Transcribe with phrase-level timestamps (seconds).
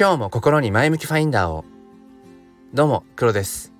[0.00, 1.64] 今日も心に前向きファインダーを。
[2.72, 3.72] どうも黒です。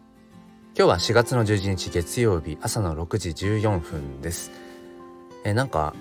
[0.76, 4.50] 今日は4月の11日月曜日朝の6時14分です。
[5.44, 5.94] えなんか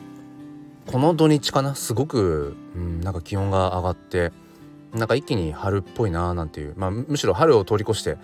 [0.88, 1.76] この土日かな？
[1.76, 4.32] すごく、うん、なんか気温が上がって
[4.92, 6.74] なんか一気に春っぽいなーなんていう。
[6.78, 8.18] まあむしろ春を通り越して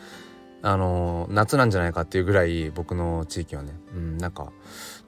[0.64, 4.52] あのー、夏なんじゃないかっていうぐらい僕の地域はね、うん、なんか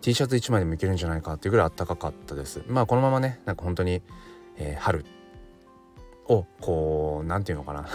[0.02, 2.62] T シャツ1枚でもいけるんじゃないかっていうぐらい暖かかったです。
[2.68, 4.04] まあこのままねなんか本当に、
[4.58, 5.04] えー、春
[6.28, 7.88] をこう何て言うのかな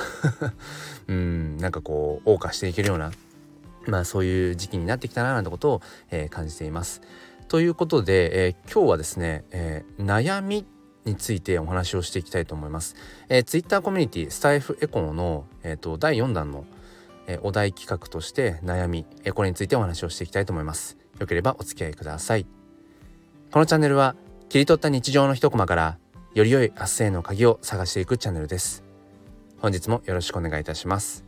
[1.09, 3.13] うんなんかこう謳歌していけるような
[3.87, 7.01] まあそういう時期になってきたななんてことを、えー、感じています。
[7.49, 10.65] ということで、えー、今日はですね、えー、悩み
[11.05, 12.95] についてお話をしていきたいと思います。
[13.29, 16.65] えー、Twitter コミュニティスタイフエコーの、えーと、第4弾の、
[17.27, 20.97] えー、お題企画として悩み、えー、これについてお話をしていきたいと思います。
[21.19, 22.47] よければお付き合いください。
[23.51, 24.15] このチャンネルは
[24.49, 25.99] 切り取った日常の一コマから
[26.33, 28.85] より良い明日への鍵を探していくチャンネルです。
[29.59, 31.25] 本日もよろしくお願いいたします。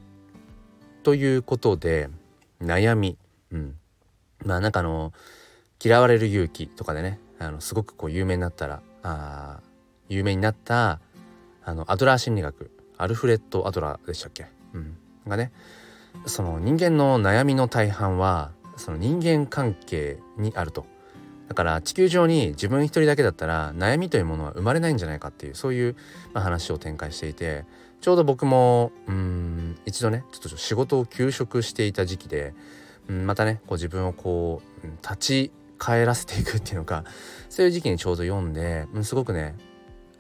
[1.02, 2.08] ということで
[2.62, 3.18] 悩み、
[3.50, 3.74] うん、
[4.44, 5.12] まあなんかあの
[5.84, 9.58] 嫌われる勇気とかでねあのすごくこう有名になったらあ
[10.08, 11.00] 有名になった
[11.64, 14.96] あのアドラー心理学アルフレッド・アドラーでしたっけ、うん、
[15.26, 15.50] がね
[16.26, 20.86] その人間の悩みの大半はその人間関係にあると
[21.52, 25.96] だから地球上に自分一人だけだったら悩みというものは生まれないんじゃないかっていうそういう、
[26.32, 27.66] ま、話を展開していて
[28.00, 32.54] ちょうど僕もうん一度ねちょっと仕事を休職していた時期で、
[33.06, 37.04] うん、またねこう自分をこう立ち返らせていくっていうのか
[37.50, 39.54] そういう時期にちょうど読んで、うん、すごくね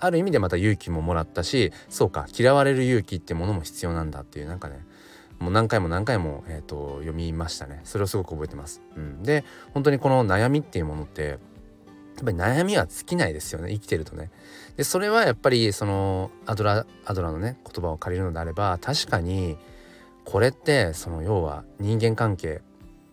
[0.00, 4.84] ある意味でまた勇気ももらったしそうか嫌われる勇気ってものも必要なんだっていうなんかね
[5.42, 8.80] もう何回も何回も、えーと、読みましたねそれをすごく覚えてます。
[8.96, 11.38] うん、で本当にこの悩みっていうものってやっ
[12.24, 14.30] ぱり悩みは尽きないですよね生きてるとね。
[14.76, 19.58] でそれはやっぱりそのアドラアドラのね言葉を借りるのであれば確かに
[20.24, 22.62] これってその要は人間関係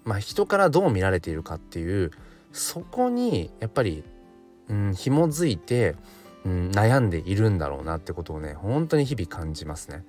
[0.03, 2.11] まあ人からどう見られているかっていう
[2.51, 4.03] そこにやっぱり、
[4.67, 5.95] うん、紐づいて、
[6.45, 10.03] うん、悩んでいるんだろうなってことをね本当に日々感じますね。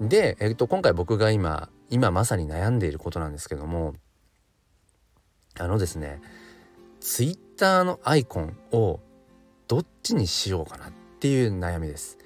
[0.00, 3.94] で、えっと、今回僕が今今まさに悩んでいることなんですけども
[5.58, 6.20] あのですね
[7.00, 9.00] ツイッターのアイコンを
[9.68, 12.18] どっちにしようかなっていう悩みです。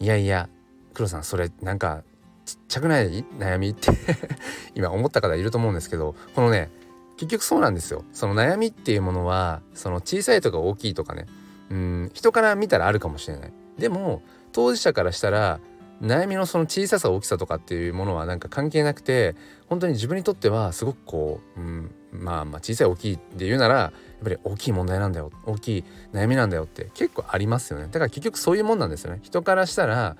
[0.00, 0.48] いやいや
[0.92, 2.02] 黒さんそれなんか
[2.44, 3.90] ちっちゃくない悩みって
[4.74, 6.70] 今思った方いると思うんですけどこのね
[7.16, 11.26] 結局そうなんですよその悩みっていうものはその小さいとか大きいとかね
[11.70, 14.22] うん人から見たらあるかもしれないでも
[14.52, 15.60] 当事者からしたら
[16.02, 19.36] 悩みのその小ささ大きさとかっていうものはなんか関係なくて
[19.68, 27.86] 本当に自分にとってはすごくこう、うん、まあまあ小さい大きいって言うならやっぱり大きい問題なんだよ大きい悩みなんだよって結構ありますよね。
[27.86, 29.20] だから結局そういうもんなんですよね。
[29.22, 30.16] 人からしたら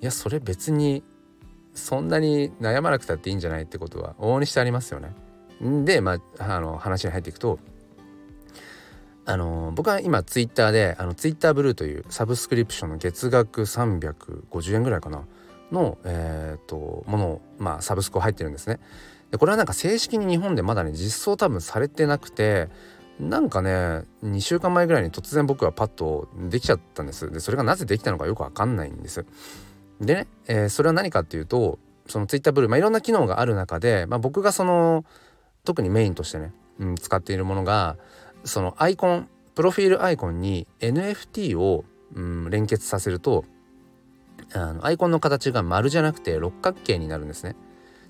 [0.00, 1.02] いやそれ別に
[1.74, 5.14] そんなに悩まなくたっていいんじゃないってことは往々にしてありますよね。
[5.84, 7.58] でまああの話に入っていくと
[9.26, 15.24] あの僕は今ツイッターであのツイッターブルーというサブスクリプションの月額350円ぐらいかな。
[15.72, 18.78] の、えーと、ものを、まあ、サブスク入ってるんですね。
[19.30, 22.68] でこれはなんか正式に日本でまだね実装多分されてなくて
[23.18, 27.30] なんかね2週間前ぐらいに突然僕はパッとできちゃったんです。
[27.30, 29.26] でそれがなぜできたのかよくわかんないんです。
[30.00, 35.04] でね、えー、それは何かっていうとそのツイッターブルー、まあ、いろんな機能がある中で、まあ、僕がその
[35.64, 37.96] 特にメインとしてね、うん、使っているものが
[38.46, 41.84] そのアイコンプロフィールアイコンに NFT を、
[42.14, 43.44] うん、連結させると
[44.52, 47.56] あのアイコンの形が丸じゃなくて六角形になるんですね。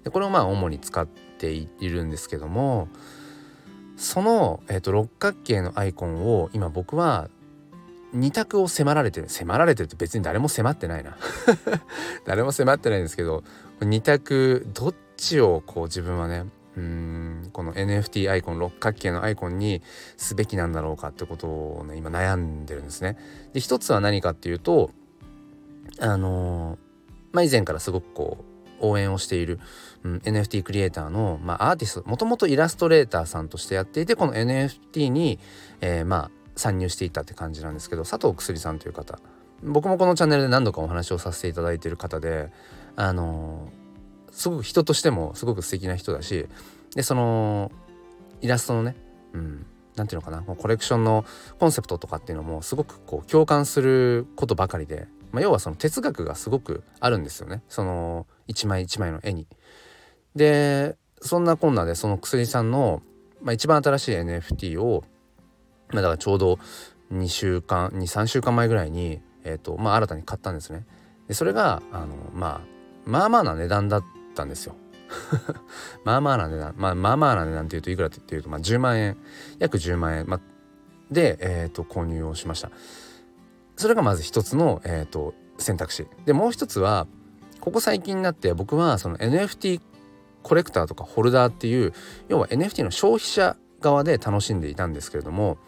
[0.04, 2.88] でこれをまあ主に使っているんですけども
[3.96, 7.28] その、えーと、六角形のアイコンを今僕は
[8.14, 11.16] 2択を迫られてる迫られてるって別に誰も迫ってないな
[12.24, 13.42] 誰も迫ってないんですけど
[13.80, 16.44] 2択どっちをこう自分はね
[16.76, 19.82] うんこの NFT アイコン六角形のアイコンに
[20.16, 23.16] すべきなんだろうかってことをね今悩んでるんですね。
[23.54, 24.90] で一つは何かっていうと
[25.98, 26.78] あの
[27.32, 28.44] まあ以前からすごくこ
[28.80, 29.58] う応援をしている、
[30.04, 35.38] うん、NFT クリエイターの、まあ、アーティストもともとイラストレーターさんとしてやっていてこの NFT に、
[35.80, 39.18] えー、まあ参入していったって感じなんですけど佐藤薬さんという方
[39.62, 42.50] 僕もこのチャンネルで何度かお話をさせていただいている方で
[42.96, 43.65] あの
[44.36, 46.46] すごく人としてもすごく素敵な人だし
[46.94, 47.72] でその
[48.42, 48.94] イラストのね
[49.32, 49.66] うん
[49.96, 51.24] 何ていうのかなコレクションの
[51.58, 59.46] コンセプトとかっていうのもすごくこう共感することばかりで、まあ、要はその哲学がすごくあるんですよねその一枚一枚の絵に。
[60.34, 63.00] でそんなこんなでその薬さんの、
[63.42, 65.02] まあ、一番新しい NFT を、
[65.88, 66.58] まあ、だからちょうど
[67.10, 70.84] 2週間23週間前ぐらいに、えーとまあ、新たに買ったんですね。
[71.26, 74.02] でそれがあのまあまあまあな値段だ
[74.36, 74.76] ったんですよ。
[76.04, 79.16] まあまあな値段、まあ、まあまあな値段っていうといくらっていうと、まあ、10万円
[79.58, 80.40] 約10万円、ま、
[81.10, 82.70] で、えーと、購入をしました。
[83.76, 86.06] それがまず一つの、えーと、選択肢。
[86.26, 87.06] でもう一つは
[87.60, 89.80] ここ最近になって僕はその NFT
[90.42, 91.92] コレクターとかホルダーっていう
[92.28, 95.58] 要は NFT の消費者側で楽しんでいたんですけれども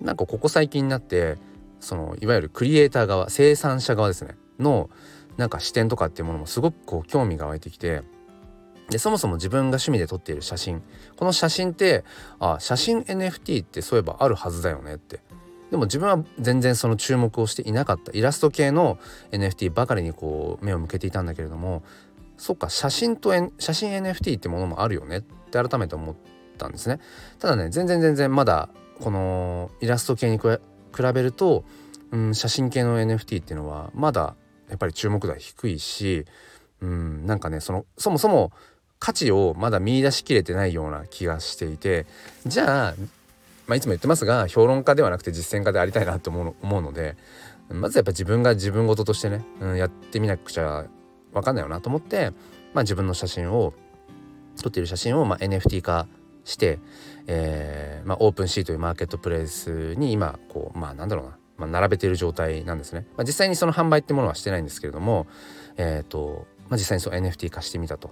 [0.00, 1.36] なんかここ最近になって
[1.80, 4.90] そのいわゆるクリエイター側生産者側ですねの
[5.38, 8.02] なんか視点とかっていうものもすごくこう興味が湧いてきて
[8.90, 10.82] でそもそも自分が趣味で撮っている写真。
[11.16, 12.04] この写真って
[12.40, 15.20] あ写真 NFT ってそういえばあるはずだよねって。
[15.70, 18.12] でも自分は全然その注目をしていなかった。
[18.12, 18.98] イラスト系の
[19.30, 21.82] NFT ばかりにこう目を向けていたんだけれども
[22.38, 26.16] そっか写真と、N、写真 NFT ってものもあるよねって改めて思っ
[26.56, 26.98] たんですね。
[27.38, 28.70] ただね全然全然まだ
[29.00, 30.48] このイラスト系に比
[31.12, 31.64] べると、
[32.10, 34.34] うん、写真系の NFT っていうのはまだ
[34.68, 36.24] やっぱり注目度は低いし、
[36.80, 38.52] うん、なんかねそのそもそも
[38.98, 42.06] 価値をまだ見出しきれてないような気がしていて
[42.46, 42.94] じゃあ、
[43.66, 47.16] まあ、いつも言ってますが評論家ではなくて実践家でありたいなと思うので
[47.70, 50.86] まずやっぱ自分が自分事としてね、うん、やってみなくちゃ
[51.32, 52.30] 分かんないよなと思って、
[52.72, 53.74] まあ、自分の写真を
[54.60, 56.08] 撮っている写真をまあ NFT 化
[56.44, 56.78] して、
[57.26, 63.06] えーまあ、オープンシーというマーケットプレイスに今こうまあなんだろうな、まあ、並べている状態なんですね。
[63.16, 65.26] まあ、実際にその販売ってものはしてないんですけれども、
[65.76, 68.10] えーとまあ、実際にそう NFT 化してみたと。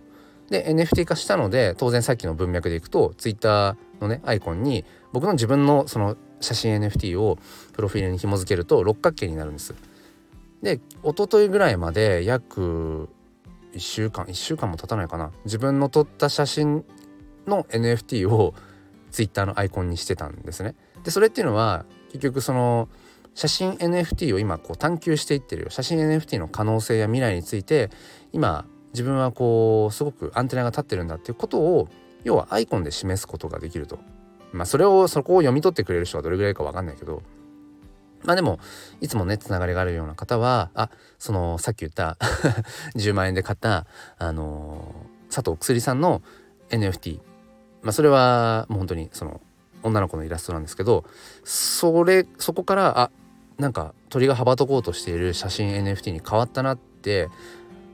[0.51, 7.39] で NFT 化したので当然さっきの文脈でいくと Twitter のねアイコンに僕の自分のその写真 NFT を
[7.73, 9.75] プロフィールに紐付けると六角形になるんです。
[10.63, 13.09] で一昨日ぐらいまで約
[13.73, 16.85] 1週間1週間も経たないかな自分の撮った写真
[17.47, 18.55] の NFT を
[19.11, 20.75] Twitter のアイコンにしてたんですね。
[21.05, 22.89] でそれっていうのは結局その
[23.37, 25.71] 写真 NFT を今こう探求していってるよ。
[25.71, 27.91] 写真 NFT の可能性や未来について
[28.33, 31.89] 今自分はこうすごくアンテナが立ってるんだっていうことを
[32.25, 33.99] 要はアイコンで示すことができると。
[34.53, 37.23] まあそれをそこを読み取ってくれる人はどれぐらいか分かんないけど。
[38.25, 38.59] まあでも
[39.03, 40.89] いつもねつながりがあるような方はあ
[41.19, 42.17] そのさっき言った
[42.97, 43.87] 10万円で買った
[44.19, 44.95] あの
[45.31, 46.23] 佐藤薬さんの
[46.71, 47.21] NFT
[47.83, 49.43] まあそれはもう本当にその
[49.83, 51.05] 女の子のイラストなんですけど
[51.45, 53.11] それそこからあ
[53.59, 57.29] なんか鳥が羽ばたこうとしている写真 NFT に変わったなって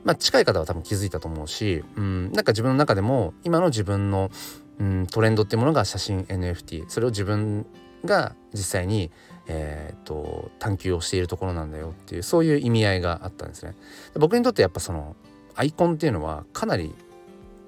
[0.03, 4.31] まあ、近い方は多分気づいたと思うし、うん、なんか自分の中でも今の自分の、
[4.79, 7.65] うん、トレンドっていうものが写真 NFT それを自分
[8.03, 9.11] が実際に、
[9.47, 13.75] えーと、探求をしているところなんだよっていうそういう意味合いがあったんですね。
[14.15, 15.15] 僕にとってやっぱその
[15.55, 16.93] アイコンっていうのはかなり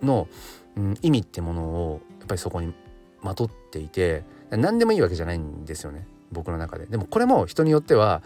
[0.03, 0.27] の、
[0.75, 2.74] うん、意味ってものをやっぱりそこに
[3.21, 6.06] まとっていて何でもいいわけじゃないんですよね
[6.36, 6.86] 僕の中で。
[6.86, 8.22] でもこれも人によっては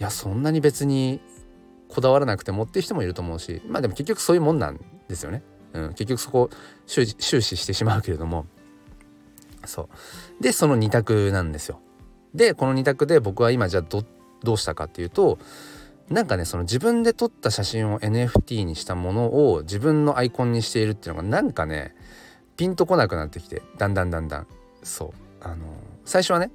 [0.00, 1.20] いやそんなに別に
[1.88, 5.42] こだわらなくてもっていう人もいると思うしまあでも結局そういうもんなんですよね。
[5.72, 6.50] うん、結局そこ
[6.86, 8.46] 終終始してしまうけれども
[9.66, 9.88] そ
[10.40, 11.80] うでその2択なんですよ。
[12.34, 14.04] でこの2択で僕は今じゃあど
[14.42, 15.38] どうしたかっていうと
[16.08, 21.94] なんかねその自分で撮った写真を NFT にしたものを自分のアイコンにしているっていうのがなんかね
[22.56, 24.46] ピンとこなくなってきてだんだんだんだん
[24.82, 25.10] そう
[25.40, 25.56] あの
[26.04, 26.50] 最初はね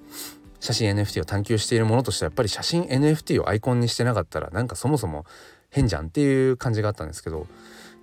[0.61, 5.25] 写真 NFT を探求しているものとしてはやっぱり写真 NFT をアイコンにしてなかったらなんかそもそも
[5.71, 7.43] 変じゃんっていう感じがあったんですけどい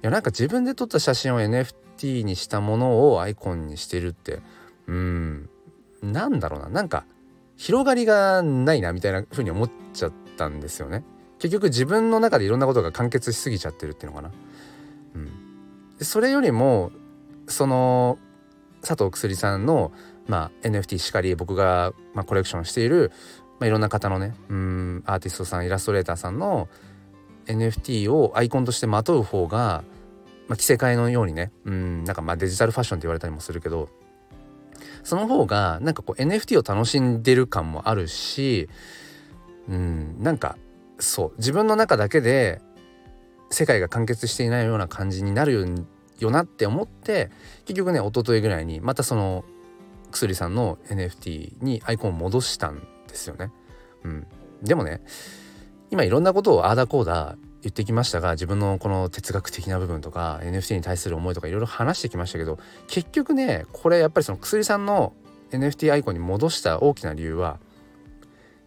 [0.02, 4.40] やなんか自分で撮った写真を NFT にしたものをアイコンにしてるって
[4.86, 5.48] うん
[6.02, 7.04] なんだろうななんか
[7.56, 11.02] 広がりがないなみたいな風に思っちゃったんですよね。
[11.40, 14.30] 結局自分の中でいろんなことが完結しすぎちゃってるっていうのかな。
[15.16, 15.32] うん、
[16.00, 16.92] それよりも
[17.48, 18.18] その
[18.80, 19.92] 佐藤薬さんの
[20.28, 23.10] まあ、NFT しかり僕が、まあ、コレクションしている、
[23.58, 26.68] まあ、いろんな方のねうんアーティストさんイラストレーターさんの
[27.46, 29.82] NFT をアイコンとしてまとう方が、
[30.46, 33.88] まあ、着せ替えのようにねうんなんかまあデジタルファッションって言われたりもするけど
[35.02, 38.68] その方がなんかこう NFT を楽しんでる感もあるし
[39.68, 40.58] うんなんか
[40.98, 42.60] そう自分の中だけで
[43.50, 45.86] 世界が完結していないような感じになる
[46.18, 47.30] よなって思って
[47.64, 49.44] 結局ね一昨日ぐらいにまたその
[50.10, 53.52] 薬さんの NFT にアイコンを戻したんですよね。
[54.04, 54.26] うん、
[54.62, 55.02] でもね
[55.90, 65.12] 今いろんなことをああだこうだ言ってきましたが自分のこの哲学的な部分とか NFT に対する思いとかいろいろ話してきましたけど結局ねこれやっぱりその薬さんの
[65.50, 67.58] NFT アイコンに戻した大きな理由は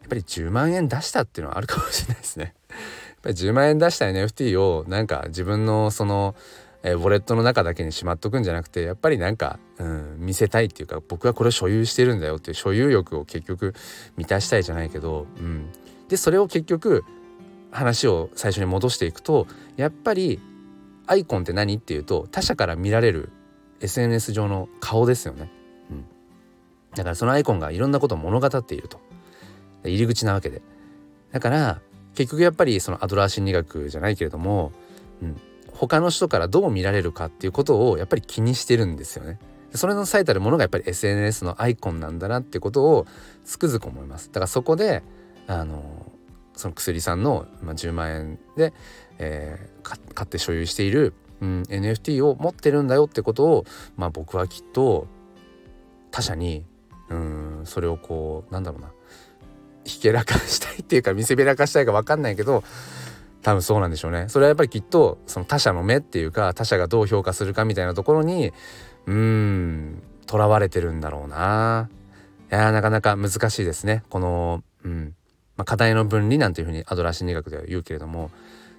[0.02, 2.54] やっぱり10万円出したっていうのはあるかもしれないですね。
[2.70, 2.78] やっ
[3.22, 6.36] ぱり10万円出した NFT をなんか自分のその
[6.84, 13.74] えー、ウォレットの中だけにしまっとくんじゃなくてやっぱりなんか、うん、見せたいっていうか僕はこれを所有してるんだよっていう所有欲を結局
[14.18, 15.70] 満たしたいじゃないけど、うん、
[16.10, 17.04] でそれを結局
[17.72, 19.48] 話を最初に戻していくと
[19.78, 20.40] やっぱり
[21.08, 23.30] アイコンって何っていうと他者から見られる
[23.82, 25.52] SNS 上の顔ですよね。
[25.90, 26.06] うん、
[26.96, 29.00] だからそのアイコンがいろんなことを物語っていると。
[29.84, 30.62] 入り口なわけで。
[31.32, 31.82] だから
[32.16, 34.72] 結局やっぱりそのアドラー心理学じゃないけれども、
[35.22, 35.42] うん、
[35.88, 39.40] 他の人からどう見られるかっていうことをやっぱり気にしてるんですよね。
[39.74, 43.08] それの最たるものがやっぱり SNS のアイコンなんだなってことを
[43.46, 44.28] つくづく思います。
[44.28, 45.02] だからそこで
[45.48, 46.12] あの
[46.54, 48.74] その薬さんの、まあ、10万円で、
[49.18, 55.08] えー、買って所有している、うん、NFT を持ってるんだよってことを、まあ、僕はきっと
[56.12, 56.64] 他者に
[57.10, 58.92] うんそれをこうなんだろうな
[59.84, 62.64] ひけらかしたいっていうか見せびらかしたいか分かんないけど
[63.42, 64.26] 多分そうなんでしょうね。
[64.30, 68.54] それはやっぱりきっとその他者の目っていうか他者がどう評価するかみたいなところに
[69.08, 71.90] うーん囚われてるんだろうな。
[72.52, 74.04] いやなかなか難しいですね。
[74.10, 75.16] この、うん
[75.58, 78.32] まあ、課題の分離なんていうふうにアドラー心理学では言うけれども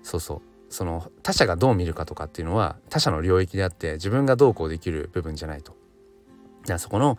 [0.02, 5.74] そうそうその他者がどう見るかとかっていうのは他者の領域であって自分がどうこうできる部分じゃないと。
[6.64, 7.18] じゃあそこの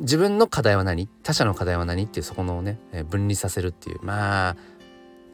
[0.00, 1.08] 自分の課題は何？
[1.22, 2.04] 他者の課題は何？
[2.04, 4.56] っていうそこのね分離させるっていうまあ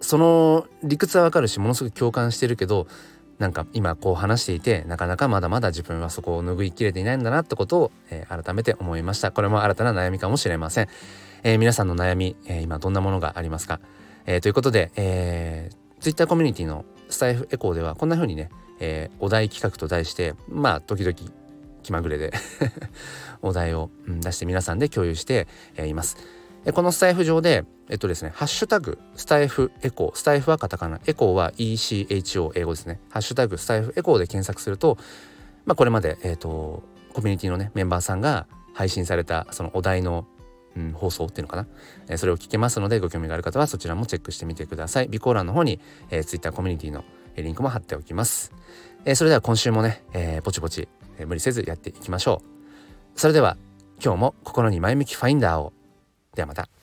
[0.04, 2.86] その理屈はわかるしものすごく共感してるけど
[3.38, 9.32] なんか今こう話していてなかなかまだまだ自分はそこを拭いきれていないんだなってことを、えー、改めて思いました。
[9.32, 10.88] これも新たな悩みかもしれません、
[11.42, 13.80] えー、皆さんの悩み、えー、今どんなものがありますか、
[14.26, 21.14] えということで、えー、Twitter コミュニティのスタイフエコーではこんな風にね、えお題企画と題してまあ時々
[21.82, 22.32] 気まぐれで
[23.42, 25.46] お題を、出して皆さんで共有して、
[25.78, 26.16] います。
[26.72, 33.00] このスタイフ上で、えっとですね、ハッシュタグ、スタイフエコー、スタイフはカタカナ、エコーは ECHO 英語ですね。
[33.10, 34.96] ハッシュタグ、スタイフエコーで検索すると、
[35.66, 40.26] まあこれまで、えっ、と、コミュニティのね、メンバーさんが配信されたそのお題の、
[40.76, 41.66] うん、放送っていうのかな、
[42.08, 45.04] えー、それを聞けますので、ご興味がある方はそちらもチェックしてみてください。
[45.04, 45.80] 備考欄の方に、
[46.10, 47.04] えー、Twitter コミュニティの
[47.36, 48.52] リンクも貼っておきます。
[49.04, 52.42] えー、それでは今週もね、えー、ぼちぼち、えー、無理せずやっていきましょ
[53.14, 53.20] う。
[53.20, 53.58] それでは
[54.02, 55.73] 今日も心に前向きファインダーを。
[56.34, 56.73] ではまた。